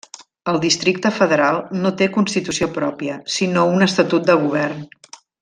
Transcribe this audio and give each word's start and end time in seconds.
El 0.51 0.55
Districte 0.61 1.11
Federal 1.17 1.59
no 1.83 1.91
té 1.99 2.07
constitució 2.15 2.69
pròpia, 2.79 3.19
sinó 3.35 3.67
un 3.75 3.87
Estatut 3.89 4.27
de 4.33 4.39
Govern. 4.47 4.83